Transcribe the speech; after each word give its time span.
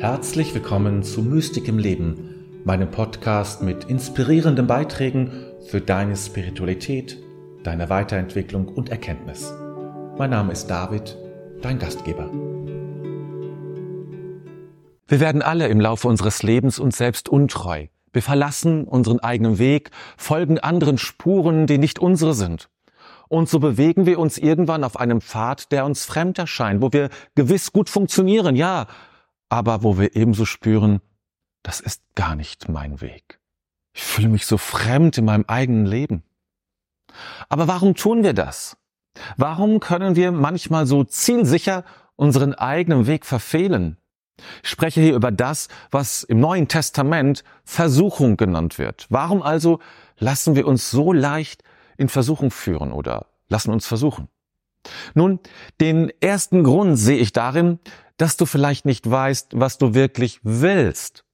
Herzlich 0.00 0.54
willkommen 0.54 1.02
zu 1.02 1.22
Mystik 1.22 1.66
im 1.66 1.76
Leben, 1.76 2.62
meinem 2.64 2.88
Podcast 2.88 3.62
mit 3.62 3.82
inspirierenden 3.86 4.68
Beiträgen 4.68 5.32
für 5.66 5.80
deine 5.80 6.16
Spiritualität, 6.16 7.18
deine 7.64 7.90
Weiterentwicklung 7.90 8.68
und 8.68 8.90
Erkenntnis. 8.90 9.52
Mein 10.16 10.30
Name 10.30 10.52
ist 10.52 10.68
David, 10.68 11.18
dein 11.62 11.80
Gastgeber. 11.80 12.30
Wir 15.08 15.18
werden 15.18 15.42
alle 15.42 15.66
im 15.66 15.80
Laufe 15.80 16.06
unseres 16.06 16.44
Lebens 16.44 16.78
uns 16.78 16.96
selbst 16.96 17.28
untreu. 17.28 17.86
Wir 18.12 18.22
verlassen 18.22 18.84
unseren 18.84 19.18
eigenen 19.18 19.58
Weg, 19.58 19.90
folgen 20.16 20.60
anderen 20.60 20.98
Spuren, 20.98 21.66
die 21.66 21.78
nicht 21.78 21.98
unsere 21.98 22.34
sind. 22.34 22.70
Und 23.26 23.48
so 23.48 23.58
bewegen 23.58 24.06
wir 24.06 24.20
uns 24.20 24.38
irgendwann 24.38 24.84
auf 24.84 24.96
einem 24.96 25.20
Pfad, 25.20 25.72
der 25.72 25.84
uns 25.84 26.04
fremd 26.04 26.38
erscheint, 26.38 26.82
wo 26.82 26.92
wir 26.92 27.10
gewiss 27.34 27.72
gut 27.72 27.90
funktionieren, 27.90 28.54
ja, 28.54 28.86
aber 29.48 29.82
wo 29.82 29.98
wir 29.98 30.16
ebenso 30.16 30.44
spüren, 30.44 31.00
das 31.62 31.80
ist 31.80 32.02
gar 32.14 32.34
nicht 32.34 32.68
mein 32.68 33.00
Weg. 33.00 33.40
Ich 33.92 34.02
fühle 34.02 34.28
mich 34.28 34.46
so 34.46 34.58
fremd 34.58 35.18
in 35.18 35.24
meinem 35.24 35.44
eigenen 35.48 35.86
Leben. 35.86 36.22
Aber 37.48 37.66
warum 37.66 37.94
tun 37.94 38.22
wir 38.22 38.32
das? 38.32 38.76
Warum 39.36 39.80
können 39.80 40.14
wir 40.14 40.30
manchmal 40.30 40.86
so 40.86 41.04
zielsicher 41.04 41.84
unseren 42.16 42.54
eigenen 42.54 43.06
Weg 43.06 43.26
verfehlen? 43.26 43.96
Ich 44.62 44.68
spreche 44.68 45.00
hier 45.00 45.16
über 45.16 45.32
das, 45.32 45.68
was 45.90 46.22
im 46.22 46.38
Neuen 46.38 46.68
Testament 46.68 47.42
Versuchung 47.64 48.36
genannt 48.36 48.78
wird. 48.78 49.06
Warum 49.08 49.42
also 49.42 49.80
lassen 50.18 50.54
wir 50.54 50.66
uns 50.66 50.90
so 50.90 51.12
leicht 51.12 51.64
in 51.96 52.08
Versuchung 52.08 52.50
führen 52.50 52.92
oder 52.92 53.26
lassen 53.48 53.72
uns 53.72 53.86
versuchen? 53.86 54.28
Nun, 55.14 55.40
den 55.80 56.12
ersten 56.20 56.62
Grund 56.62 56.96
sehe 56.96 57.18
ich 57.18 57.32
darin, 57.32 57.80
dass 58.18 58.36
du 58.36 58.44
vielleicht 58.44 58.84
nicht 58.84 59.10
weißt, 59.10 59.52
was 59.54 59.78
du 59.78 59.94
wirklich 59.94 60.40
willst. 60.42 61.24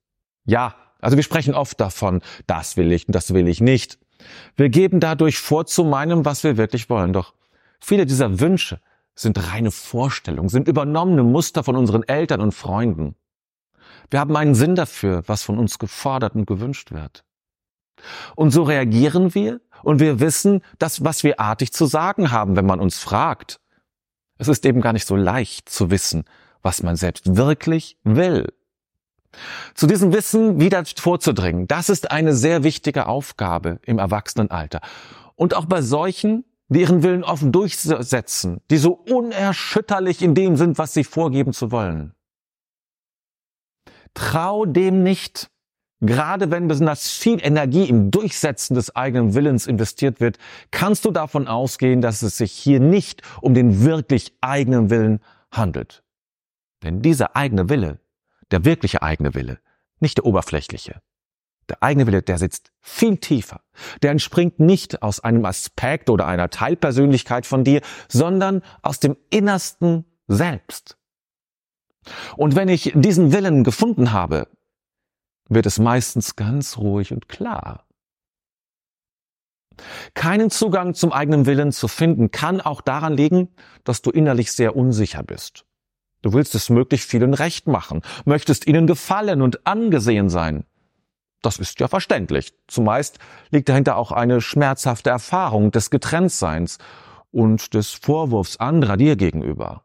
Ja, 0.44 0.76
also 1.00 1.16
wir 1.16 1.24
sprechen 1.24 1.54
oft 1.54 1.80
davon, 1.80 2.22
das 2.46 2.76
will 2.76 2.92
ich 2.92 3.08
und 3.08 3.14
das 3.14 3.34
will 3.34 3.48
ich 3.48 3.60
nicht. 3.60 3.98
Wir 4.56 4.68
geben 4.68 5.00
dadurch 5.00 5.38
vor 5.38 5.66
zu 5.66 5.84
meinem, 5.84 6.24
was 6.24 6.44
wir 6.44 6.56
wirklich 6.56 6.88
wollen. 6.88 7.12
Doch 7.12 7.34
viele 7.80 8.06
dieser 8.06 8.40
Wünsche 8.40 8.80
sind 9.14 9.50
reine 9.50 9.70
Vorstellungen, 9.70 10.48
sind 10.48 10.68
übernommene 10.68 11.22
Muster 11.22 11.64
von 11.64 11.76
unseren 11.76 12.02
Eltern 12.04 12.40
und 12.40 12.52
Freunden. 12.52 13.16
Wir 14.10 14.20
haben 14.20 14.36
einen 14.36 14.54
Sinn 14.54 14.74
dafür, 14.74 15.22
was 15.26 15.42
von 15.42 15.58
uns 15.58 15.78
gefordert 15.78 16.34
und 16.34 16.46
gewünscht 16.46 16.92
wird. 16.92 17.24
Und 18.34 18.50
so 18.50 18.62
reagieren 18.62 19.34
wir 19.34 19.60
und 19.82 20.00
wir 20.00 20.20
wissen 20.20 20.62
das, 20.78 21.04
was 21.04 21.22
wir 21.22 21.40
artig 21.40 21.72
zu 21.72 21.86
sagen 21.86 22.30
haben, 22.30 22.56
wenn 22.56 22.66
man 22.66 22.80
uns 22.80 22.98
fragt. 22.98 23.60
Es 24.36 24.48
ist 24.48 24.66
eben 24.66 24.80
gar 24.80 24.92
nicht 24.92 25.06
so 25.06 25.16
leicht 25.16 25.68
zu 25.68 25.90
wissen, 25.90 26.24
was 26.64 26.82
man 26.82 26.96
selbst 26.96 27.36
wirklich 27.36 27.98
will. 28.02 28.52
Zu 29.74 29.86
diesem 29.86 30.12
Wissen 30.12 30.60
wieder 30.60 30.84
vorzudringen, 30.84 31.68
das 31.68 31.88
ist 31.88 32.10
eine 32.10 32.34
sehr 32.34 32.64
wichtige 32.64 33.06
Aufgabe 33.06 33.78
im 33.84 33.98
Erwachsenenalter. 33.98 34.80
Und 35.36 35.54
auch 35.54 35.66
bei 35.66 35.82
solchen, 35.82 36.44
die 36.68 36.80
ihren 36.80 37.02
Willen 37.02 37.24
offen 37.24 37.52
durchsetzen, 37.52 38.60
die 38.70 38.78
so 38.78 38.92
unerschütterlich 38.92 40.22
in 40.22 40.34
dem 40.34 40.56
sind, 40.56 40.78
was 40.78 40.94
sie 40.94 41.04
vorgeben 41.04 41.52
zu 41.52 41.70
wollen. 41.70 42.14
Trau 44.14 44.64
dem 44.64 45.02
nicht. 45.02 45.50
Gerade 46.00 46.50
wenn 46.50 46.68
besonders 46.68 47.10
viel 47.10 47.38
Energie 47.44 47.88
im 47.88 48.10
Durchsetzen 48.10 48.74
des 48.74 48.94
eigenen 48.94 49.34
Willens 49.34 49.66
investiert 49.66 50.20
wird, 50.20 50.38
kannst 50.70 51.04
du 51.04 51.10
davon 51.10 51.48
ausgehen, 51.48 52.00
dass 52.00 52.22
es 52.22 52.36
sich 52.36 52.52
hier 52.52 52.78
nicht 52.78 53.22
um 53.40 53.54
den 53.54 53.84
wirklich 53.84 54.34
eigenen 54.40 54.90
Willen 54.90 55.20
handelt. 55.50 56.03
Denn 56.84 57.02
dieser 57.02 57.34
eigene 57.34 57.68
Wille, 57.68 57.98
der 58.50 58.64
wirkliche 58.64 59.02
eigene 59.02 59.34
Wille, 59.34 59.58
nicht 60.00 60.18
der 60.18 60.26
oberflächliche, 60.26 61.00
der 61.70 61.82
eigene 61.82 62.06
Wille, 62.06 62.22
der 62.22 62.36
sitzt 62.38 62.72
viel 62.80 63.16
tiefer. 63.16 63.62
Der 64.02 64.10
entspringt 64.10 64.60
nicht 64.60 65.02
aus 65.02 65.20
einem 65.20 65.46
Aspekt 65.46 66.10
oder 66.10 66.26
einer 66.26 66.50
Teilpersönlichkeit 66.50 67.46
von 67.46 67.64
dir, 67.64 67.80
sondern 68.08 68.62
aus 68.82 69.00
dem 69.00 69.16
innersten 69.30 70.04
Selbst. 70.26 70.98
Und 72.36 72.54
wenn 72.54 72.68
ich 72.68 72.92
diesen 72.94 73.32
Willen 73.32 73.64
gefunden 73.64 74.12
habe, 74.12 74.48
wird 75.48 75.64
es 75.64 75.78
meistens 75.78 76.36
ganz 76.36 76.76
ruhig 76.76 77.12
und 77.12 77.28
klar. 77.28 77.86
Keinen 80.12 80.50
Zugang 80.50 80.94
zum 80.94 81.12
eigenen 81.12 81.46
Willen 81.46 81.72
zu 81.72 81.88
finden, 81.88 82.30
kann 82.30 82.60
auch 82.60 82.82
daran 82.82 83.14
liegen, 83.14 83.48
dass 83.84 84.02
du 84.02 84.10
innerlich 84.10 84.52
sehr 84.52 84.76
unsicher 84.76 85.22
bist. 85.22 85.64
Du 86.24 86.32
willst 86.32 86.54
es 86.54 86.70
möglichst 86.70 87.10
vielen 87.10 87.34
recht 87.34 87.66
machen, 87.66 88.00
möchtest 88.24 88.66
ihnen 88.66 88.86
gefallen 88.86 89.42
und 89.42 89.66
angesehen 89.66 90.30
sein. 90.30 90.64
Das 91.42 91.58
ist 91.58 91.80
ja 91.80 91.86
verständlich. 91.86 92.54
Zumeist 92.66 93.18
liegt 93.50 93.68
dahinter 93.68 93.98
auch 93.98 94.10
eine 94.10 94.40
schmerzhafte 94.40 95.10
Erfahrung 95.10 95.70
des 95.70 95.90
Getrenntseins 95.90 96.78
und 97.30 97.74
des 97.74 97.90
Vorwurfs 97.90 98.56
anderer 98.56 98.96
dir 98.96 99.16
gegenüber. 99.16 99.84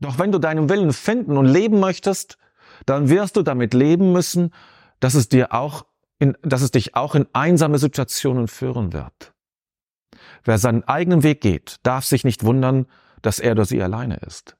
Doch 0.00 0.18
wenn 0.18 0.32
du 0.32 0.40
deinen 0.40 0.68
Willen 0.68 0.92
finden 0.92 1.36
und 1.36 1.46
leben 1.46 1.78
möchtest, 1.78 2.38
dann 2.84 3.08
wirst 3.08 3.36
du 3.36 3.42
damit 3.42 3.72
leben 3.72 4.10
müssen, 4.10 4.52
dass 4.98 5.14
es 5.14 5.28
dir 5.28 5.54
auch 5.54 5.86
in, 6.18 6.36
dass 6.42 6.62
es 6.62 6.72
dich 6.72 6.96
auch 6.96 7.14
in 7.14 7.28
einsame 7.34 7.78
Situationen 7.78 8.48
führen 8.48 8.92
wird. 8.92 9.32
Wer 10.42 10.58
seinen 10.58 10.82
eigenen 10.82 11.22
Weg 11.22 11.40
geht, 11.40 11.76
darf 11.84 12.04
sich 12.04 12.24
nicht 12.24 12.42
wundern, 12.42 12.86
dass 13.20 13.38
er 13.38 13.52
oder 13.52 13.64
sie 13.64 13.80
alleine 13.80 14.16
ist. 14.16 14.56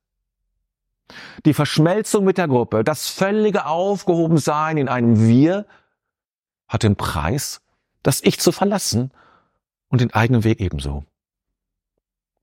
Die 1.45 1.55
Verschmelzung 1.55 2.25
mit 2.25 2.39
der 2.39 2.49
Gruppe, 2.49 2.85
das 2.85 3.09
völlige 3.09 3.67
Aufgehobensein 3.67 4.77
in 4.77 4.89
einem 4.89 5.27
Wir 5.27 5.67
hat 6.69 6.83
den 6.83 6.97
Preis, 6.97 7.61
das 8.03 8.23
Ich 8.23 8.41
zu 8.41 8.53
verlassen 8.53 9.13
und 9.89 10.01
den 10.01 10.13
eigenen 10.13 10.45
Weg 10.45 10.61
ebenso. 10.61 11.05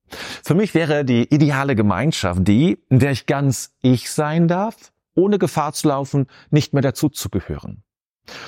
Für 0.10 0.56
mich 0.56 0.74
wäre 0.74 1.06
die 1.06 1.34
ideale 1.34 1.76
Gemeinschaft 1.76 2.48
die, 2.48 2.84
in 2.90 3.00
der 3.00 3.12
ich 3.12 3.26
ganz 3.26 3.76
ich 3.82 4.10
sein 4.10 4.48
darf, 4.48 4.92
ohne 5.16 5.38
Gefahr 5.38 5.74
zu 5.74 5.88
laufen, 5.88 6.28
nicht 6.50 6.74
mehr 6.74 6.82
dazuzugehören. 6.82 7.84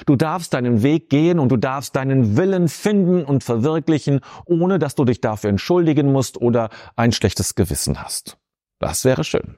Du 0.06 0.16
darfst 0.16 0.54
deinen 0.54 0.84
Weg 0.84 1.10
gehen 1.10 1.40
und 1.40 1.50
du 1.50 1.58
darfst 1.58 1.96
deinen 1.96 2.38
Willen 2.38 2.68
finden 2.68 3.24
und 3.24 3.44
verwirklichen, 3.44 4.22
ohne 4.46 4.80
dass 4.80 4.96
du 4.96 5.06
dich 5.06 5.22
dafür 5.22 5.50
entschuldigen 5.50 6.12
musst 6.12 6.40
oder 6.40 6.70
ein 6.96 7.12
schlechtes 7.12 7.56
Gewissen 7.56 8.02
hast. 8.02 8.38
Das 8.80 9.06
wäre 9.06 9.24
schön. 9.24 9.58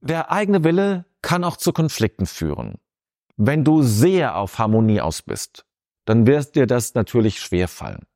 Der 0.00 0.30
eigene 0.30 0.64
Wille 0.64 1.04
kann 1.22 1.44
auch 1.44 1.56
zu 1.56 1.72
Konflikten 1.72 2.26
führen. 2.26 2.78
Wenn 3.36 3.64
du 3.64 3.82
sehr 3.82 4.36
auf 4.36 4.58
Harmonie 4.58 5.00
aus 5.00 5.22
bist, 5.22 5.64
dann 6.04 6.26
wird 6.26 6.54
dir 6.54 6.66
das 6.66 6.94
natürlich 6.94 7.40
schwer 7.40 7.68
fallen. 7.68 8.06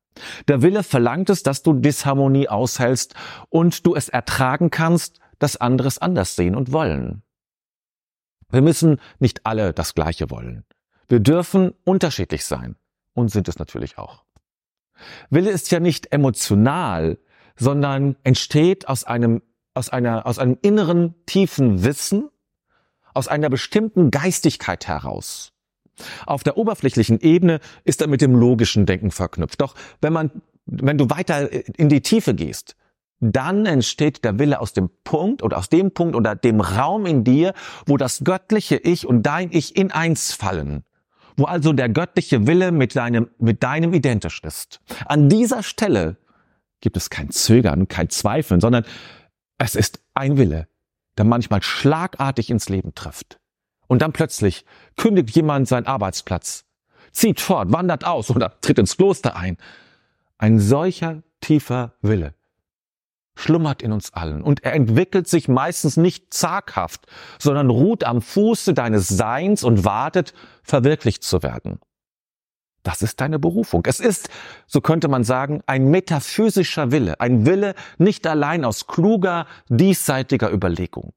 Der 0.47 0.61
Wille 0.61 0.83
verlangt 0.83 1.29
es, 1.29 1.43
dass 1.43 1.63
du 1.63 1.73
Disharmonie 1.73 2.47
aushältst 2.47 3.15
und 3.49 3.85
du 3.85 3.95
es 3.95 4.09
ertragen 4.09 4.69
kannst, 4.69 5.19
dass 5.39 5.57
andere 5.57 5.87
es 5.87 5.97
anders 5.97 6.35
sehen 6.35 6.55
und 6.55 6.71
wollen. 6.71 7.23
Wir 8.49 8.61
müssen 8.61 8.99
nicht 9.19 9.45
alle 9.45 9.73
das 9.73 9.95
Gleiche 9.95 10.29
wollen. 10.29 10.63
Wir 11.09 11.19
dürfen 11.19 11.73
unterschiedlich 11.83 12.45
sein 12.45 12.75
und 13.13 13.29
sind 13.29 13.47
es 13.47 13.59
natürlich 13.59 13.97
auch. 13.97 14.23
Wille 15.29 15.49
ist 15.49 15.71
ja 15.71 15.79
nicht 15.79 16.11
emotional, 16.11 17.17
sondern 17.55 18.15
entsteht 18.23 18.87
aus 18.87 19.03
einem 19.03 19.41
aus 19.73 19.89
einer, 19.89 20.25
aus 20.25 20.39
einem 20.39 20.57
inneren 20.61 21.15
tiefen 21.25 21.83
Wissen, 21.83 22.29
aus 23.13 23.27
einer 23.27 23.49
bestimmten 23.49 24.11
Geistigkeit 24.11 24.87
heraus. 24.87 25.51
Auf 26.25 26.43
der 26.43 26.57
oberflächlichen 26.57 27.19
Ebene 27.19 27.59
ist 27.83 28.01
er 28.01 28.07
mit 28.07 28.21
dem 28.21 28.35
logischen 28.35 28.85
Denken 28.85 29.11
verknüpft. 29.11 29.61
Doch 29.61 29.75
wenn 30.01 30.13
man, 30.13 30.31
wenn 30.65 30.97
du 30.97 31.09
weiter 31.09 31.49
in 31.77 31.89
die 31.89 32.01
Tiefe 32.01 32.33
gehst, 32.33 32.75
dann 33.19 33.65
entsteht 33.65 34.25
der 34.25 34.37
Wille 34.39 34.59
aus 34.59 34.73
dem 34.73 34.89
Punkt 35.03 35.43
oder 35.43 35.57
aus 35.57 35.69
dem 35.69 35.91
Punkt 35.91 36.15
oder 36.15 36.35
dem 36.35 36.59
Raum 36.59 37.05
in 37.05 37.23
dir, 37.23 37.53
wo 37.85 37.95
das 37.97 38.23
göttliche 38.23 38.75
Ich 38.75 39.07
und 39.07 39.23
dein 39.23 39.51
Ich 39.51 39.77
in 39.77 39.91
eins 39.91 40.33
fallen. 40.33 40.83
Wo 41.37 41.45
also 41.45 41.73
der 41.73 41.89
göttliche 41.89 42.47
Wille 42.47 42.71
mit 42.71 42.95
deinem, 42.95 43.29
mit 43.39 43.63
deinem 43.63 43.93
identisch 43.93 44.41
ist. 44.43 44.81
An 45.05 45.29
dieser 45.29 45.63
Stelle 45.63 46.17
gibt 46.81 46.97
es 46.97 47.09
kein 47.09 47.29
Zögern, 47.29 47.87
kein 47.87 48.09
Zweifeln, 48.09 48.59
sondern 48.59 48.83
es 49.63 49.75
ist 49.75 50.03
ein 50.13 50.37
Wille, 50.37 50.67
der 51.17 51.25
manchmal 51.25 51.63
schlagartig 51.63 52.49
ins 52.49 52.69
Leben 52.69 52.93
trifft. 52.95 53.39
Und 53.87 54.01
dann 54.01 54.13
plötzlich 54.13 54.65
kündigt 54.97 55.29
jemand 55.31 55.67
seinen 55.67 55.85
Arbeitsplatz, 55.85 56.65
zieht 57.11 57.39
fort, 57.39 57.71
wandert 57.71 58.05
aus 58.05 58.29
oder 58.29 58.59
tritt 58.61 58.79
ins 58.79 58.97
Kloster 58.97 59.35
ein. 59.35 59.57
Ein 60.37 60.59
solcher 60.59 61.23
tiefer 61.41 61.93
Wille 62.01 62.33
schlummert 63.35 63.81
in 63.81 63.91
uns 63.91 64.13
allen 64.13 64.43
und 64.43 64.63
er 64.63 64.73
entwickelt 64.73 65.27
sich 65.27 65.47
meistens 65.47 65.97
nicht 65.97 66.33
zaghaft, 66.33 67.07
sondern 67.39 67.69
ruht 67.69 68.03
am 68.03 68.21
Fuße 68.21 68.73
deines 68.73 69.07
Seins 69.07 69.63
und 69.63 69.85
wartet, 69.85 70.33
verwirklicht 70.61 71.23
zu 71.23 71.41
werden. 71.41 71.79
Das 72.83 73.01
ist 73.01 73.21
deine 73.21 73.39
Berufung. 73.39 73.83
Es 73.87 73.99
ist, 73.99 74.29
so 74.67 74.81
könnte 74.81 75.07
man 75.07 75.23
sagen, 75.23 75.61
ein 75.65 75.89
metaphysischer 75.89 76.91
Wille, 76.91 77.19
ein 77.19 77.45
Wille 77.45 77.75
nicht 77.97 78.27
allein 78.27 78.65
aus 78.65 78.87
kluger, 78.87 79.47
diesseitiger 79.69 80.51
Überlegung. 80.51 81.13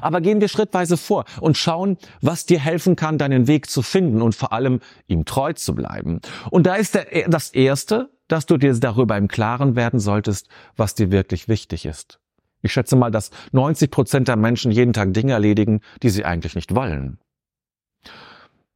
Aber 0.00 0.20
gehen 0.20 0.40
wir 0.40 0.48
schrittweise 0.48 0.96
vor 0.96 1.24
und 1.40 1.56
schauen, 1.56 1.98
was 2.20 2.46
dir 2.46 2.58
helfen 2.58 2.96
kann, 2.96 3.18
deinen 3.18 3.46
Weg 3.46 3.70
zu 3.70 3.82
finden 3.82 4.22
und 4.22 4.34
vor 4.34 4.52
allem 4.52 4.80
ihm 5.06 5.24
treu 5.24 5.52
zu 5.52 5.74
bleiben. 5.74 6.20
Und 6.50 6.66
da 6.66 6.74
ist 6.74 6.94
der, 6.94 7.28
das 7.28 7.50
Erste, 7.50 8.10
dass 8.26 8.46
du 8.46 8.56
dir 8.56 8.74
darüber 8.74 9.16
im 9.16 9.28
Klaren 9.28 9.76
werden 9.76 10.00
solltest, 10.00 10.48
was 10.76 10.94
dir 10.94 11.10
wirklich 11.10 11.48
wichtig 11.48 11.86
ist. 11.86 12.18
Ich 12.60 12.72
schätze 12.72 12.96
mal, 12.96 13.10
dass 13.10 13.30
90 13.52 13.90
Prozent 13.90 14.28
der 14.28 14.36
Menschen 14.36 14.72
jeden 14.72 14.92
Tag 14.92 15.14
Dinge 15.14 15.32
erledigen, 15.32 15.80
die 16.02 16.10
sie 16.10 16.24
eigentlich 16.24 16.56
nicht 16.56 16.74
wollen. 16.74 17.18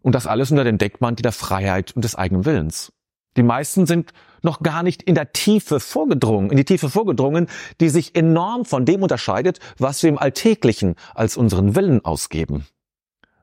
Und 0.03 0.15
das 0.15 0.27
alles 0.27 0.51
unter 0.51 0.65
den 0.65 0.79
Deckmantel 0.79 1.23
der 1.23 1.33
Freiheit 1.33 1.93
und 1.95 2.05
des 2.05 2.15
eigenen 2.15 2.45
Willens. 2.45 2.93
Die 3.37 3.43
meisten 3.43 3.87
sind 3.87 4.13
noch 4.43 4.63
gar 4.63 4.83
nicht 4.83 5.03
in 5.03 5.15
der 5.15 5.33
Tiefe 5.33 5.81
vorgedrungen, 5.81 6.51
in 6.51 6.57
die 6.57 6.65
Tiefe 6.65 6.91
vorgedrungen, 6.91 7.47
die 7.81 7.89
sich 7.89 8.15
enorm 8.15 8.65
von 8.65 8.85
dem 8.85 9.03
unterscheidet, 9.03 9.61
was 9.79 10.03
wir 10.03 10.11
im 10.11 10.19
Alltäglichen 10.19 10.97
als 11.15 11.37
unseren 11.37 11.75
Willen 11.75 12.05
ausgeben. 12.05 12.67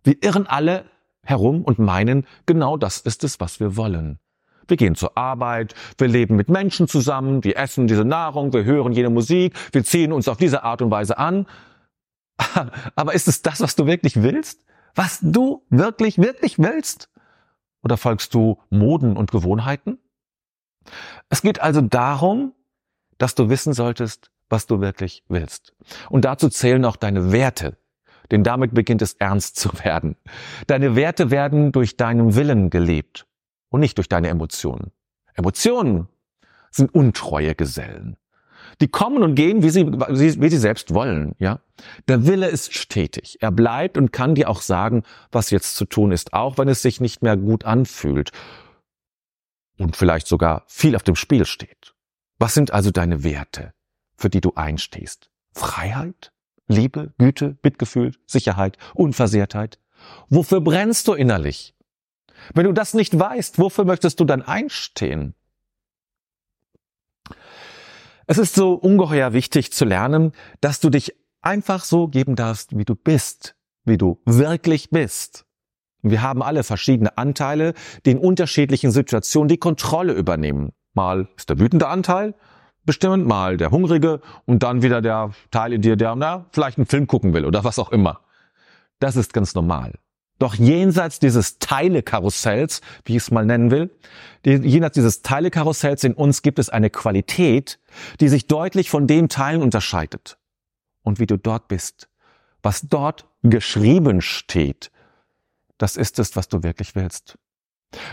Wir 0.03 0.21
irren 0.21 0.47
alle 0.47 0.85
herum 1.23 1.63
und 1.63 1.79
meinen, 1.79 2.25
genau 2.45 2.77
das 2.77 2.99
ist 2.99 3.23
es, 3.23 3.39
was 3.39 3.59
wir 3.59 3.75
wollen. 3.75 4.19
Wir 4.67 4.77
gehen 4.77 4.95
zur 4.95 5.17
Arbeit, 5.17 5.73
wir 5.97 6.07
leben 6.07 6.35
mit 6.35 6.49
Menschen 6.49 6.87
zusammen, 6.87 7.43
wir 7.43 7.57
essen 7.57 7.87
diese 7.87 8.05
Nahrung, 8.05 8.53
wir 8.53 8.63
hören 8.63 8.91
jene 8.91 9.09
Musik, 9.09 9.55
wir 9.71 9.83
ziehen 9.83 10.11
uns 10.11 10.27
auf 10.27 10.37
diese 10.37 10.63
Art 10.63 10.81
und 10.81 10.91
Weise 10.91 11.17
an. 11.17 11.47
Aber 12.95 13.13
ist 13.13 13.27
es 13.27 13.41
das, 13.41 13.61
was 13.61 13.75
du 13.75 13.87
wirklich 13.87 14.21
willst? 14.21 14.63
Was 14.95 15.19
du 15.21 15.65
wirklich, 15.69 16.17
wirklich 16.17 16.59
willst? 16.59 17.09
Oder 17.83 17.97
folgst 17.97 18.33
du 18.33 18.59
Moden 18.69 19.15
und 19.15 19.31
Gewohnheiten? 19.31 19.97
Es 21.29 21.41
geht 21.41 21.61
also 21.61 21.81
darum, 21.81 22.53
dass 23.17 23.35
du 23.35 23.49
wissen 23.49 23.73
solltest, 23.73 24.31
was 24.49 24.65
du 24.67 24.81
wirklich 24.81 25.23
willst. 25.27 25.73
Und 26.09 26.25
dazu 26.25 26.49
zählen 26.49 26.83
auch 26.85 26.95
deine 26.95 27.31
Werte, 27.31 27.77
denn 28.31 28.43
damit 28.43 28.73
beginnt 28.73 29.01
es 29.01 29.13
ernst 29.13 29.55
zu 29.57 29.69
werden. 29.83 30.15
Deine 30.67 30.95
Werte 30.95 31.31
werden 31.31 31.71
durch 31.71 31.97
deinen 31.97 32.35
Willen 32.35 32.69
gelebt 32.69 33.27
und 33.69 33.79
nicht 33.79 33.97
durch 33.97 34.09
deine 34.09 34.29
Emotionen. 34.29 34.91
Emotionen 35.35 36.07
sind 36.71 36.93
untreue 36.93 37.55
Gesellen. 37.55 38.17
Die 38.81 38.87
kommen 38.87 39.23
und 39.23 39.35
gehen, 39.35 39.63
wie 39.63 39.69
sie, 39.69 39.85
wie 39.87 40.49
sie 40.49 40.57
selbst 40.57 40.93
wollen, 40.93 41.35
ja. 41.39 41.59
Der 42.07 42.25
Wille 42.27 42.47
ist 42.47 42.73
stetig. 42.73 43.37
Er 43.41 43.51
bleibt 43.51 43.97
und 43.97 44.11
kann 44.11 44.35
dir 44.35 44.49
auch 44.49 44.61
sagen, 44.61 45.03
was 45.31 45.49
jetzt 45.49 45.75
zu 45.75 45.85
tun 45.85 46.11
ist, 46.11 46.33
auch 46.33 46.57
wenn 46.57 46.67
es 46.67 46.81
sich 46.81 46.99
nicht 46.99 47.21
mehr 47.21 47.37
gut 47.37 47.65
anfühlt 47.65 48.31
und 49.79 49.95
vielleicht 49.95 50.27
sogar 50.27 50.63
viel 50.67 50.95
auf 50.95 51.03
dem 51.03 51.15
Spiel 51.15 51.45
steht. 51.45 51.95
Was 52.37 52.53
sind 52.53 52.71
also 52.71 52.91
deine 52.91 53.23
Werte, 53.23 53.73
für 54.15 54.29
die 54.29 54.41
du 54.41 54.53
einstehst? 54.55 55.29
Freiheit? 55.53 56.31
Liebe, 56.67 57.13
Güte, 57.17 57.57
Mitgefühl, 57.63 58.13
Sicherheit, 58.27 58.77
Unversehrtheit? 58.93 59.79
Wofür 60.29 60.61
brennst 60.61 61.07
du 61.07 61.13
innerlich? 61.13 61.75
Wenn 62.53 62.65
du 62.65 62.73
das 62.73 62.93
nicht 62.93 63.17
weißt, 63.17 63.57
wofür 63.57 63.85
möchtest 63.85 64.19
du 64.19 64.25
dann 64.25 64.41
einstehen? 64.41 65.33
Es 68.31 68.37
ist 68.37 68.53
so 68.53 68.73
ungeheuer 68.75 69.33
wichtig 69.33 69.73
zu 69.73 69.85
lernen, 69.85 70.33
dass 70.61 70.79
du 70.79 70.91
dich 70.91 71.15
einfach 71.41 71.83
so 71.83 72.07
geben 72.07 72.35
darfst, 72.35 72.77
wie 72.77 72.85
du 72.85 72.93
bist, 72.93 73.55
wie 73.85 73.97
du 73.97 74.21
wirklich 74.23 74.91
bist. 74.91 75.47
Wir 76.03 76.21
haben 76.21 76.43
alle 76.43 76.63
verschiedene 76.63 77.17
Anteile, 77.17 77.73
die 78.05 78.11
in 78.11 78.19
unterschiedlichen 78.19 78.91
Situationen 78.91 79.47
die 79.47 79.57
Kontrolle 79.57 80.13
übernehmen. 80.13 80.73
Mal 80.93 81.27
ist 81.37 81.49
der 81.49 81.57
wütende 81.57 81.87
Anteil 81.87 82.35
bestimmend, 82.85 83.25
mal 83.25 83.57
der 83.57 83.71
hungrige 83.71 84.21
und 84.45 84.61
dann 84.61 84.83
wieder 84.83 85.01
der 85.01 85.31
Teil 85.49 85.73
in 85.73 85.81
dir, 85.81 85.95
der 85.95 86.13
na, 86.13 86.45
vielleicht 86.51 86.77
einen 86.77 86.85
Film 86.85 87.07
gucken 87.07 87.33
will 87.33 87.45
oder 87.45 87.63
was 87.63 87.79
auch 87.79 87.91
immer. 87.91 88.19
Das 88.99 89.15
ist 89.15 89.33
ganz 89.33 89.55
normal. 89.55 89.95
Doch 90.39 90.55
jenseits 90.55 91.19
dieses 91.19 91.59
Teilekarussells, 91.59 92.81
wie 93.03 93.17
ich 93.17 93.23
es 93.23 93.31
mal 93.31 93.45
nennen 93.45 93.71
will, 93.71 93.91
jenseits 94.45 94.95
dieses 94.95 95.21
Teilekarussells 95.21 96.03
in 96.05 96.13
uns 96.13 96.41
gibt 96.41 96.59
es 96.59 96.69
eine 96.69 96.89
Qualität, 96.89 97.79
die 98.21 98.29
sich 98.29 98.47
deutlich 98.47 98.89
von 98.89 99.05
dem 99.05 99.27
Teilen 99.27 99.61
unterscheidet. 99.61 100.37
Und 101.03 101.19
wie 101.19 101.25
du 101.25 101.37
dort 101.37 101.67
bist, 101.67 102.09
was 102.63 102.81
dort 102.81 103.25
geschrieben 103.43 104.21
steht, 104.21 104.91
das 105.77 105.97
ist 105.97 106.19
es, 106.19 106.35
was 106.35 106.47
du 106.47 106.63
wirklich 106.63 106.95
willst. 106.95 107.37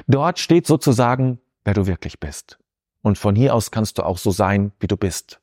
Dort 0.06 0.38
steht 0.38 0.66
sozusagen, 0.66 1.38
wer 1.64 1.74
du 1.74 1.86
wirklich 1.86 2.18
bist. 2.18 2.58
Und 3.02 3.18
von 3.18 3.36
hier 3.36 3.54
aus 3.54 3.70
kannst 3.70 3.98
du 3.98 4.02
auch 4.02 4.18
so 4.18 4.30
sein, 4.30 4.72
wie 4.80 4.86
du 4.88 4.96
bist. 4.96 5.40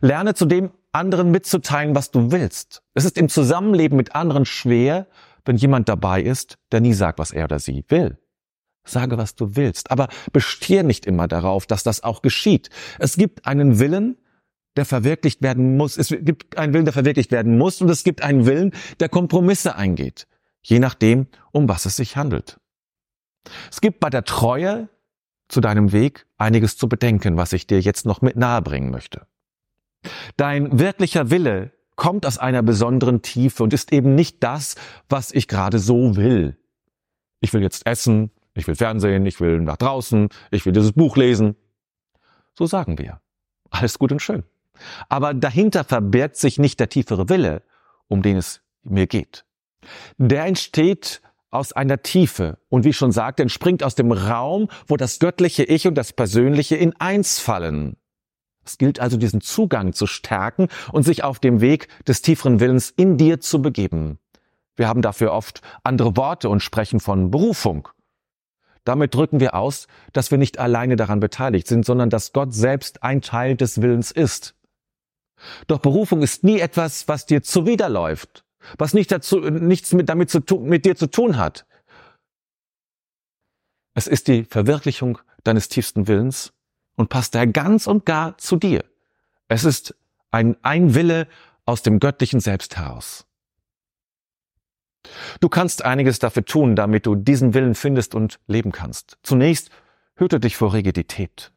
Lerne 0.00 0.34
zudem 0.34 0.70
anderen 0.92 1.30
mitzuteilen, 1.30 1.94
was 1.94 2.10
du 2.10 2.30
willst. 2.30 2.82
Es 2.94 3.04
ist 3.04 3.18
im 3.18 3.28
Zusammenleben 3.28 3.96
mit 3.96 4.14
anderen 4.14 4.44
schwer, 4.44 5.06
wenn 5.44 5.56
jemand 5.56 5.88
dabei 5.88 6.22
ist, 6.22 6.58
der 6.72 6.80
nie 6.80 6.94
sagt, 6.94 7.18
was 7.18 7.30
er 7.30 7.44
oder 7.44 7.58
sie 7.58 7.84
will. 7.88 8.18
Sage, 8.86 9.16
was 9.16 9.34
du 9.34 9.56
willst, 9.56 9.90
aber 9.90 10.08
bestier 10.32 10.82
nicht 10.82 11.06
immer 11.06 11.26
darauf, 11.26 11.66
dass 11.66 11.82
das 11.82 12.02
auch 12.02 12.20
geschieht. 12.20 12.68
Es 12.98 13.16
gibt 13.16 13.46
einen 13.46 13.78
Willen, 13.78 14.18
der 14.76 14.84
verwirklicht 14.84 15.42
werden 15.42 15.76
muss. 15.76 15.96
Es 15.96 16.08
gibt 16.08 16.58
einen 16.58 16.74
Willen, 16.74 16.84
der 16.84 16.92
verwirklicht 16.92 17.30
werden 17.30 17.56
muss 17.56 17.80
und 17.80 17.88
es 17.88 18.04
gibt 18.04 18.22
einen 18.22 18.44
Willen, 18.46 18.72
der 19.00 19.08
Kompromisse 19.08 19.76
eingeht, 19.76 20.26
je 20.62 20.80
nachdem, 20.80 21.28
um 21.52 21.68
was 21.68 21.86
es 21.86 21.96
sich 21.96 22.16
handelt. 22.16 22.58
Es 23.70 23.80
gibt 23.80 24.00
bei 24.00 24.10
der 24.10 24.24
Treue 24.24 24.88
zu 25.48 25.60
deinem 25.60 25.92
Weg 25.92 26.26
einiges 26.36 26.76
zu 26.76 26.88
bedenken, 26.88 27.36
was 27.36 27.52
ich 27.52 27.66
dir 27.66 27.80
jetzt 27.80 28.06
noch 28.06 28.22
mit 28.22 28.36
nahebringen 28.36 28.90
möchte. 28.90 29.26
Dein 30.36 30.78
wirklicher 30.78 31.30
Wille 31.30 31.72
kommt 31.96 32.26
aus 32.26 32.38
einer 32.38 32.62
besonderen 32.62 33.22
Tiefe 33.22 33.62
und 33.62 33.72
ist 33.72 33.92
eben 33.92 34.14
nicht 34.14 34.42
das, 34.42 34.74
was 35.08 35.32
ich 35.32 35.48
gerade 35.48 35.78
so 35.78 36.16
will. 36.16 36.56
Ich 37.40 37.52
will 37.52 37.62
jetzt 37.62 37.86
essen, 37.86 38.30
ich 38.54 38.66
will 38.66 38.74
Fernsehen, 38.74 39.26
ich 39.26 39.40
will 39.40 39.60
nach 39.60 39.76
draußen, 39.76 40.28
ich 40.50 40.64
will 40.64 40.72
dieses 40.72 40.92
Buch 40.92 41.16
lesen. 41.16 41.56
So 42.56 42.66
sagen 42.66 42.98
wir. 42.98 43.20
Alles 43.70 43.98
gut 43.98 44.12
und 44.12 44.22
schön. 44.22 44.44
Aber 45.08 45.34
dahinter 45.34 45.84
verbirgt 45.84 46.36
sich 46.36 46.58
nicht 46.58 46.80
der 46.80 46.88
tiefere 46.88 47.28
Wille, 47.28 47.62
um 48.08 48.22
den 48.22 48.36
es 48.36 48.60
mir 48.82 49.06
geht. 49.06 49.44
Der 50.16 50.44
entsteht 50.46 51.20
aus 51.50 51.72
einer 51.72 52.02
Tiefe 52.02 52.58
und 52.68 52.84
wie 52.84 52.90
ich 52.90 52.96
schon 52.96 53.12
sagte, 53.12 53.42
entspringt 53.42 53.82
aus 53.82 53.94
dem 53.94 54.10
Raum, 54.10 54.68
wo 54.88 54.96
das 54.96 55.18
göttliche 55.18 55.64
Ich 55.64 55.86
und 55.86 55.94
das 55.94 56.12
Persönliche 56.12 56.76
in 56.76 56.98
eins 57.00 57.38
fallen. 57.38 57.96
Es 58.64 58.78
gilt 58.78 59.00
also, 59.00 59.16
diesen 59.16 59.40
Zugang 59.40 59.92
zu 59.92 60.06
stärken 60.06 60.68
und 60.92 61.02
sich 61.02 61.22
auf 61.22 61.38
dem 61.38 61.60
Weg 61.60 61.88
des 62.04 62.22
tieferen 62.22 62.60
Willens 62.60 62.90
in 62.90 63.16
dir 63.16 63.40
zu 63.40 63.60
begeben. 63.60 64.18
Wir 64.76 64.88
haben 64.88 65.02
dafür 65.02 65.32
oft 65.32 65.60
andere 65.82 66.16
Worte 66.16 66.48
und 66.48 66.60
sprechen 66.60 67.00
von 67.00 67.30
Berufung. 67.30 67.88
Damit 68.84 69.14
drücken 69.14 69.40
wir 69.40 69.54
aus, 69.54 69.86
dass 70.12 70.30
wir 70.30 70.38
nicht 70.38 70.58
alleine 70.58 70.96
daran 70.96 71.20
beteiligt 71.20 71.66
sind, 71.66 71.86
sondern 71.86 72.10
dass 72.10 72.32
Gott 72.32 72.52
selbst 72.52 73.02
ein 73.02 73.22
Teil 73.22 73.56
des 73.56 73.80
Willens 73.80 74.10
ist. 74.10 74.54
Doch 75.66 75.78
Berufung 75.78 76.22
ist 76.22 76.44
nie 76.44 76.60
etwas, 76.60 77.08
was 77.08 77.26
dir 77.26 77.42
zuwiderläuft, 77.42 78.44
was 78.78 78.94
nicht 78.94 79.10
dazu, 79.10 79.40
nichts 79.40 79.92
mit, 79.92 80.08
damit 80.08 80.30
zu 80.30 80.40
tun, 80.40 80.64
mit 80.64 80.84
dir 80.84 80.96
zu 80.96 81.06
tun 81.06 81.38
hat. 81.38 81.66
Es 83.94 84.06
ist 84.06 84.28
die 84.28 84.44
Verwirklichung 84.44 85.18
deines 85.44 85.68
tiefsten 85.68 86.08
Willens 86.08 86.52
und 86.96 87.08
passt 87.08 87.34
daher 87.34 87.46
ganz 87.46 87.86
und 87.86 88.06
gar 88.06 88.38
zu 88.38 88.56
dir. 88.56 88.84
Es 89.48 89.64
ist 89.64 89.94
ein, 90.30 90.56
ein 90.62 90.94
Wille 90.94 91.28
aus 91.64 91.82
dem 91.82 92.00
göttlichen 92.00 92.40
Selbst 92.40 92.76
heraus. 92.76 93.26
Du 95.40 95.48
kannst 95.48 95.84
einiges 95.84 96.18
dafür 96.18 96.44
tun, 96.44 96.76
damit 96.76 97.06
du 97.06 97.14
diesen 97.14 97.54
Willen 97.54 97.74
findest 97.74 98.14
und 98.14 98.40
leben 98.46 98.72
kannst. 98.72 99.18
Zunächst 99.22 99.70
hüte 100.16 100.40
dich 100.40 100.56
vor 100.56 100.72
Rigidität. 100.72 101.52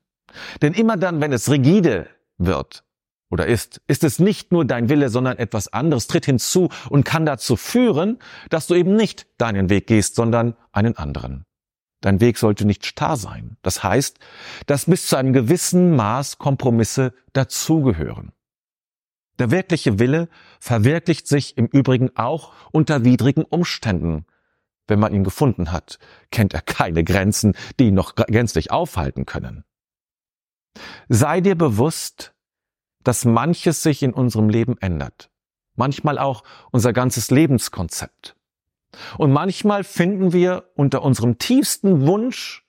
Denn 0.61 0.73
immer 0.73 0.97
dann, 0.97 1.21
wenn 1.21 1.31
es 1.31 1.49
rigide 1.49 2.07
wird 2.37 2.83
oder 3.29 3.47
ist, 3.47 3.81
ist 3.87 4.03
es 4.03 4.19
nicht 4.19 4.51
nur 4.51 4.65
dein 4.65 4.89
Wille, 4.89 5.09
sondern 5.09 5.37
etwas 5.37 5.71
anderes 5.71 6.07
tritt 6.07 6.25
hinzu 6.25 6.69
und 6.89 7.05
kann 7.05 7.25
dazu 7.25 7.55
führen, 7.55 8.19
dass 8.49 8.67
du 8.67 8.75
eben 8.75 8.95
nicht 8.95 9.27
deinen 9.37 9.69
Weg 9.69 9.87
gehst, 9.87 10.15
sondern 10.15 10.55
einen 10.71 10.97
anderen. 10.97 11.46
Dein 12.01 12.19
Weg 12.21 12.37
sollte 12.37 12.65
nicht 12.65 12.85
starr 12.85 13.17
sein. 13.17 13.57
Das 13.63 13.83
heißt, 13.83 14.19
dass 14.67 14.85
bis 14.85 15.07
zu 15.07 15.15
einem 15.15 15.33
gewissen 15.33 15.95
Maß 15.95 16.37
Kompromisse 16.37 17.13
dazugehören. 17.33 18.31
Der 19.39 19.51
wirkliche 19.51 19.99
Wille 19.99 20.29
verwirklicht 20.59 21.27
sich 21.27 21.57
im 21.57 21.67
Übrigen 21.67 22.15
auch 22.15 22.53
unter 22.71 23.03
widrigen 23.03 23.43
Umständen. 23.43 24.25
Wenn 24.87 24.99
man 24.99 25.13
ihn 25.13 25.23
gefunden 25.23 25.71
hat, 25.71 25.99
kennt 26.31 26.53
er 26.53 26.61
keine 26.61 27.03
Grenzen, 27.03 27.53
die 27.79 27.87
ihn 27.87 27.93
noch 27.93 28.15
gänzlich 28.15 28.71
aufhalten 28.71 29.25
können. 29.25 29.63
Sei 31.09 31.41
dir 31.41 31.55
bewusst, 31.55 32.33
dass 33.03 33.25
manches 33.25 33.83
sich 33.83 34.01
in 34.03 34.13
unserem 34.13 34.49
Leben 34.49 34.77
ändert. 34.79 35.29
Manchmal 35.75 36.17
auch 36.17 36.43
unser 36.71 36.93
ganzes 36.93 37.29
Lebenskonzept. 37.31 38.36
Und 39.17 39.31
manchmal 39.31 39.83
finden 39.83 40.33
wir 40.33 40.69
unter 40.75 41.01
unserem 41.03 41.37
tiefsten 41.37 42.07
Wunsch 42.07 42.65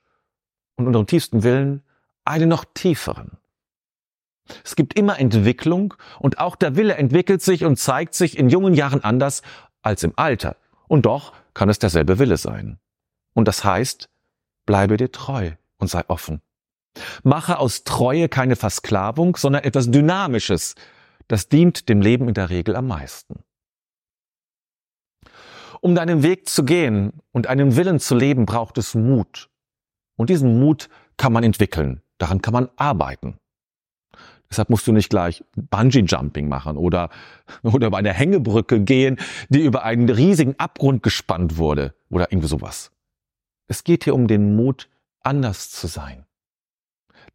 und 0.77 0.87
unserem 0.87 1.07
tiefsten 1.07 1.43
Willen 1.43 1.83
einen 2.25 2.49
noch 2.49 2.65
tieferen. 2.75 3.39
Es 4.65 4.77
gibt 4.77 4.99
immer 4.99 5.19
Entwicklung 5.19 5.95
und 6.19 6.39
auch 6.39 6.57
der 6.57 6.77
Wille 6.77 6.95
entwickelt 6.95 7.43
sich 7.43 7.65
und 7.65 7.77
zeigt 7.77 8.15
sich 8.15 8.39
in 8.39 8.49
jungen 8.49 8.75
Jahren 8.75 9.05
anders 9.05 9.43
als 9.83 10.03
im 10.03 10.13
Alter. 10.17 10.57
Und 10.87 11.07
doch 11.07 11.33
kann 11.55 11.69
es 11.69 11.79
derselbe 11.79 12.19
Wille 12.19 12.37
sein. 12.37 12.79
Und 13.35 13.47
das 13.47 13.65
heißt, 13.65 14.09
bleibe 14.67 14.97
dir 14.97 15.13
treu 15.13 15.53
und 15.79 15.89
sei 15.89 16.03
offen. 16.09 16.41
Mache 17.23 17.59
aus 17.59 17.85
Treue 17.85 18.29
keine 18.29 18.57
Versklavung, 18.57 19.37
sondern 19.37 19.65
etwas 19.65 19.91
Dynamisches. 19.91 20.75
Das 21.29 21.49
dient 21.49 21.89
dem 21.89 22.01
Leben 22.01 22.29
in 22.29 22.35
der 22.35 22.51
Regel 22.51 22.75
am 22.75 22.87
meisten. 22.89 23.45
Um 25.81 25.95
deinen 25.95 26.23
Weg 26.23 26.49
zu 26.49 26.65
gehen 26.65 27.13
und 27.33 27.47
einen 27.47 27.77
Willen 27.77 28.01
zu 28.01 28.17
leben, 28.17 28.47
braucht 28.47 28.79
es 28.79 28.95
Mut. 28.95 29.49
Und 30.17 30.31
diesen 30.31 30.59
Mut 30.59 30.89
kann 31.17 31.33
man 31.33 31.45
entwickeln. 31.45 32.03
Daran 32.19 32.43
kann 32.43 32.53
man 32.53 32.69
arbeiten. 32.77 33.39
Deshalb 34.51 34.71
musst 34.71 34.87
du 34.87 34.93
nicht 34.93 35.11
gleich 35.11 35.45
Bungee-Jumping 35.57 36.49
machen 36.49 36.77
oder, 36.77 37.11
oder 37.63 37.89
über 37.89 37.99
eine 37.99 38.13
Hängebrücke 38.13 38.81
gehen, 38.81 39.19
die 39.49 39.65
über 39.65 39.85
einen 39.85 40.09
riesigen 40.09 40.59
Abgrund 40.59 41.03
gespannt 41.03 41.59
wurde 41.59 41.95
oder 42.11 42.33
irgendwie 42.33 42.49
sowas. 42.49 42.91
Es 43.67 43.85
geht 43.85 44.05
hier 44.05 44.15
um 44.15 44.27
den 44.27 44.57
Mut, 44.57 44.89
anders 45.21 45.71
zu 45.71 45.87
sein. 45.87 46.25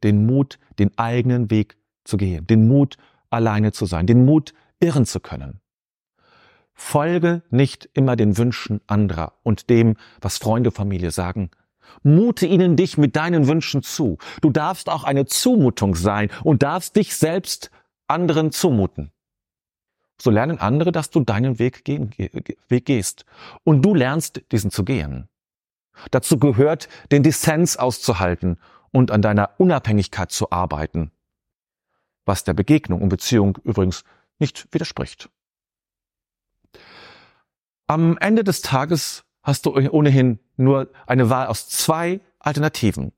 Den 0.03 0.25
Mut, 0.25 0.59
den 0.79 0.97
eigenen 0.97 1.51
Weg 1.51 1.77
zu 2.03 2.17
gehen. 2.17 2.47
Den 2.47 2.67
Mut, 2.67 2.97
alleine 3.29 3.71
zu 3.71 3.85
sein. 3.85 4.07
Den 4.07 4.25
Mut, 4.25 4.53
irren 4.79 5.05
zu 5.05 5.19
können. 5.19 5.61
Folge 6.73 7.43
nicht 7.49 7.89
immer 7.93 8.15
den 8.15 8.37
Wünschen 8.37 8.81
anderer 8.87 9.33
und 9.43 9.69
dem, 9.69 9.95
was 10.21 10.37
Freunde, 10.37 10.71
Familie 10.71 11.11
sagen, 11.11 11.51
Mute 12.01 12.45
ihnen 12.45 12.75
dich 12.75 12.97
mit 12.97 13.15
deinen 13.15 13.47
Wünschen 13.47 13.83
zu. 13.83 14.17
Du 14.41 14.49
darfst 14.49 14.89
auch 14.89 15.03
eine 15.03 15.25
Zumutung 15.25 15.95
sein 15.95 16.29
und 16.43 16.63
darfst 16.63 16.95
dich 16.95 17.15
selbst 17.15 17.71
anderen 18.07 18.51
zumuten. 18.51 19.11
So 20.19 20.29
lernen 20.29 20.59
andere, 20.59 20.91
dass 20.91 21.09
du 21.09 21.19
deinen 21.19 21.59
Weg, 21.59 21.83
gehen, 21.83 22.11
Weg 22.67 22.85
gehst. 22.85 23.25
Und 23.63 23.83
du 23.83 23.93
lernst, 23.93 24.41
diesen 24.51 24.71
zu 24.71 24.83
gehen. 24.83 25.27
Dazu 26.11 26.37
gehört, 26.37 26.87
den 27.11 27.23
Dissens 27.23 27.77
auszuhalten 27.77 28.57
und 28.91 29.11
an 29.11 29.21
deiner 29.21 29.51
Unabhängigkeit 29.57 30.31
zu 30.31 30.51
arbeiten. 30.51 31.11
Was 32.25 32.43
der 32.43 32.53
Begegnung 32.53 33.01
und 33.01 33.09
Beziehung 33.09 33.57
übrigens 33.63 34.03
nicht 34.39 34.67
widerspricht. 34.71 35.29
Am 37.87 38.17
Ende 38.17 38.43
des 38.43 38.61
Tages 38.61 39.23
hast 39.43 39.65
du 39.65 39.75
ohnehin 39.75 40.39
nur 40.55 40.89
eine 41.05 41.29
Wahl 41.29 41.47
aus 41.47 41.67
zwei 41.67 42.21
Alternativen. 42.39 43.11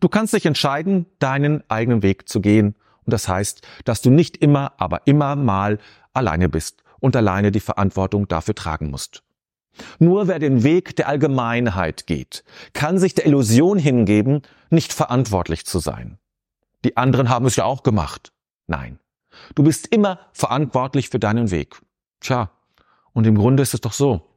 Du 0.00 0.08
kannst 0.08 0.32
dich 0.32 0.46
entscheiden, 0.46 1.06
deinen 1.18 1.62
eigenen 1.68 2.02
Weg 2.02 2.28
zu 2.28 2.40
gehen. 2.40 2.74
Und 3.04 3.12
das 3.12 3.28
heißt, 3.28 3.66
dass 3.84 4.02
du 4.02 4.10
nicht 4.10 4.36
immer, 4.38 4.72
aber 4.78 5.06
immer 5.06 5.36
mal 5.36 5.78
alleine 6.12 6.48
bist 6.48 6.82
und 7.00 7.16
alleine 7.16 7.50
die 7.50 7.60
Verantwortung 7.60 8.28
dafür 8.28 8.54
tragen 8.54 8.90
musst. 8.90 9.22
Nur 9.98 10.26
wer 10.26 10.38
den 10.38 10.62
Weg 10.64 10.96
der 10.96 11.08
Allgemeinheit 11.08 12.06
geht, 12.06 12.44
kann 12.72 12.98
sich 12.98 13.14
der 13.14 13.26
Illusion 13.26 13.78
hingeben, 13.78 14.42
nicht 14.70 14.92
verantwortlich 14.92 15.66
zu 15.66 15.78
sein. 15.78 16.18
Die 16.84 16.96
anderen 16.96 17.28
haben 17.28 17.46
es 17.46 17.56
ja 17.56 17.64
auch 17.64 17.82
gemacht. 17.82 18.32
Nein. 18.66 18.98
Du 19.54 19.62
bist 19.62 19.88
immer 19.88 20.18
verantwortlich 20.32 21.10
für 21.10 21.18
deinen 21.18 21.50
Weg. 21.50 21.80
Tja, 22.20 22.50
und 23.18 23.26
im 23.26 23.36
Grunde 23.36 23.64
ist 23.64 23.74
es 23.74 23.80
doch 23.80 23.94
so. 23.94 24.30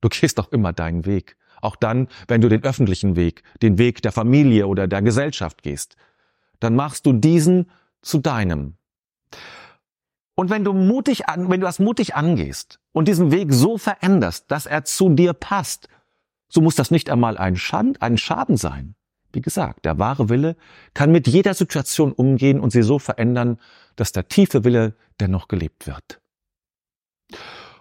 Du 0.00 0.08
gehst 0.08 0.38
doch 0.38 0.50
immer 0.50 0.72
deinen 0.72 1.06
Weg. 1.06 1.36
Auch 1.60 1.76
dann, 1.76 2.08
wenn 2.26 2.40
du 2.40 2.48
den 2.48 2.64
öffentlichen 2.64 3.14
Weg, 3.14 3.44
den 3.62 3.78
Weg 3.78 4.02
der 4.02 4.10
Familie 4.10 4.66
oder 4.66 4.88
der 4.88 5.00
Gesellschaft 5.00 5.62
gehst. 5.62 5.94
Dann 6.58 6.74
machst 6.74 7.06
du 7.06 7.12
diesen 7.12 7.70
zu 8.02 8.18
deinem. 8.18 8.78
Und 10.34 10.50
wenn 10.50 10.64
du 10.64 10.72
mutig 10.72 11.28
an, 11.28 11.50
wenn 11.50 11.60
du 11.60 11.66
das 11.66 11.78
mutig 11.78 12.16
angehst 12.16 12.80
und 12.90 13.06
diesen 13.06 13.30
Weg 13.30 13.52
so 13.52 13.78
veränderst, 13.78 14.50
dass 14.50 14.66
er 14.66 14.82
zu 14.84 15.10
dir 15.10 15.32
passt, 15.32 15.88
so 16.48 16.60
muss 16.60 16.74
das 16.74 16.90
nicht 16.90 17.10
einmal 17.10 17.38
ein 17.38 17.54
Schaden, 17.54 17.96
ein 18.00 18.18
Schaden 18.18 18.56
sein. 18.56 18.96
Wie 19.32 19.40
gesagt, 19.40 19.84
der 19.84 20.00
wahre 20.00 20.30
Wille 20.30 20.56
kann 20.94 21.12
mit 21.12 21.28
jeder 21.28 21.54
Situation 21.54 22.10
umgehen 22.10 22.58
und 22.58 22.70
sie 22.70 22.82
so 22.82 22.98
verändern, 22.98 23.60
dass 23.94 24.10
der 24.10 24.26
tiefe 24.26 24.64
Wille 24.64 24.96
dennoch 25.20 25.46
gelebt 25.46 25.86
wird. 25.86 26.20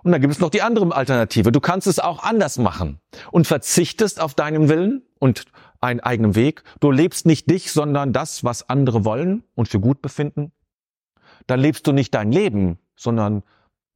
Und 0.05 0.12
dann 0.12 0.21
gibt 0.21 0.31
es 0.31 0.39
noch 0.39 0.51
die 0.51 0.62
andere 0.62 0.95
Alternative. 0.95 1.51
Du 1.51 1.59
kannst 1.59 1.88
es 1.88 1.97
auch 1.97 2.21
anders 2.21 2.59
machen 2.59 3.00
und 3.31 3.47
verzichtest 3.47 4.21
auf 4.21 4.35
deinen 4.35 4.69
Willen 4.69 5.01
und 5.17 5.45
einen 5.81 6.00
eigenen 6.00 6.35
Weg. 6.35 6.62
Du 6.79 6.91
lebst 6.91 7.25
nicht 7.25 7.50
dich, 7.50 7.71
sondern 7.71 8.13
das, 8.13 8.43
was 8.43 8.69
andere 8.69 9.03
wollen 9.03 9.43
und 9.55 9.67
für 9.67 9.79
gut 9.79 10.03
befinden. 10.03 10.51
Dann 11.47 11.59
lebst 11.59 11.88
du 11.88 11.91
nicht 11.91 12.13
dein 12.13 12.31
Leben, 12.31 12.77
sondern 12.95 13.41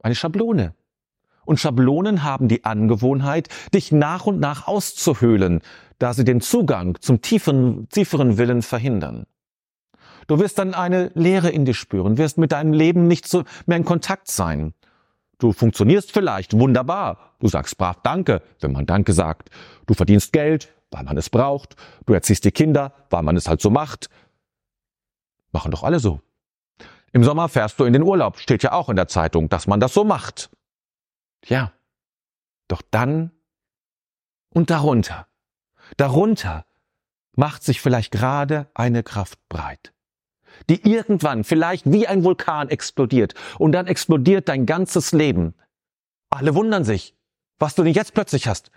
eine 0.01 0.15
Schablone. 0.15 0.73
Und 1.45 1.59
Schablonen 1.59 2.23
haben 2.23 2.47
die 2.47 2.65
Angewohnheit, 2.65 3.47
dich 3.71 3.91
nach 3.91 4.25
und 4.25 4.39
nach 4.39 4.67
auszuhöhlen, 4.67 5.61
da 5.99 6.15
sie 6.15 6.23
den 6.23 6.41
Zugang 6.41 6.97
zum 7.01 7.21
tiefen, 7.21 7.87
tieferen 7.89 8.39
Willen 8.39 8.63
verhindern. 8.63 9.27
Du 10.25 10.39
wirst 10.39 10.57
dann 10.57 10.73
eine 10.73 11.11
Leere 11.13 11.51
in 11.51 11.65
dir 11.65 11.75
spüren, 11.75 12.17
wirst 12.17 12.39
mit 12.39 12.51
deinem 12.51 12.73
Leben 12.73 13.07
nicht 13.07 13.27
so 13.27 13.43
mehr 13.67 13.77
in 13.77 13.85
Kontakt 13.85 14.27
sein. 14.27 14.73
Du 15.39 15.53
funktionierst 15.53 16.11
vielleicht 16.11 16.53
wunderbar. 16.53 17.33
Du 17.39 17.47
sagst 17.47 17.77
brav 17.77 18.01
Danke, 18.03 18.43
wenn 18.59 18.73
man 18.73 18.85
Danke 18.85 19.13
sagt. 19.13 19.49
Du 19.87 19.93
verdienst 19.93 20.33
Geld, 20.33 20.73
weil 20.91 21.03
man 21.03 21.17
es 21.17 21.29
braucht. 21.29 21.75
Du 22.05 22.13
erziehst 22.13 22.43
die 22.43 22.51
Kinder, 22.51 22.93
weil 23.09 23.23
man 23.23 23.37
es 23.37 23.47
halt 23.47 23.61
so 23.61 23.69
macht. 23.69 24.09
Machen 25.51 25.71
doch 25.71 25.83
alle 25.83 25.99
so. 25.99 26.21
Im 27.13 27.23
Sommer 27.23 27.49
fährst 27.49 27.79
du 27.79 27.85
in 27.85 27.93
den 27.93 28.03
Urlaub. 28.03 28.37
Steht 28.37 28.63
ja 28.63 28.73
auch 28.73 28.89
in 28.89 28.97
der 28.97 29.07
Zeitung, 29.07 29.49
dass 29.49 29.65
man 29.65 29.79
das 29.79 29.93
so 29.93 30.03
macht. 30.03 30.51
Ja. 31.45 31.71
Doch 32.67 32.81
dann 32.91 33.31
und 34.53 34.69
darunter, 34.69 35.27
darunter 35.97 36.65
macht 37.35 37.63
sich 37.63 37.81
vielleicht 37.81 38.11
gerade 38.11 38.69
eine 38.73 39.03
Kraft 39.03 39.39
breit 39.47 39.93
die 40.67 40.89
irgendwann 40.89 41.43
vielleicht 41.43 41.91
wie 41.91 42.07
ein 42.07 42.23
Vulkan 42.23 42.69
explodiert 42.69 43.35
und 43.57 43.71
dann 43.71 43.87
explodiert 43.87 44.49
dein 44.49 44.65
ganzes 44.65 45.11
Leben. 45.11 45.53
Alle 46.29 46.55
wundern 46.55 46.83
sich, 46.83 47.15
was 47.57 47.75
du 47.75 47.83
denn 47.83 47.93
jetzt 47.93 48.13
plötzlich 48.13 48.47
hast. 48.47 48.71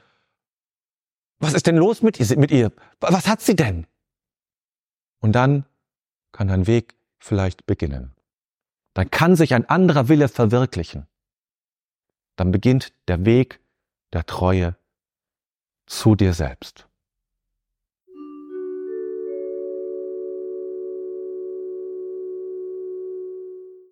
Was 1.39 1.55
ist 1.55 1.67
denn 1.67 1.77
los 1.77 2.03
mit 2.03 2.19
ihr? 2.21 2.73
Was 3.01 3.27
hat 3.27 3.41
sie 3.41 3.57
denn? 3.57 3.87
Und 5.21 5.33
dann 5.33 5.67
kann 6.31 6.49
dein 6.49 6.67
Weg 6.67 6.95
vielleicht 7.19 7.67
beginnen. 7.67 8.15
Dann 8.95 9.11
kann 9.11 9.37
sich 9.37 9.55
ein 9.55 9.69
anderer 9.69 10.09
Wille 10.09 10.29
verwirklichen. 10.29 11.07
Dann 12.37 12.53
beginnt 12.53 12.93
der 13.09 13.25
Weg 13.25 13.61
der 14.13 14.25
Treue 14.27 14.77
zu 15.87 16.15
dir 16.15 16.33
selbst. 16.33 16.89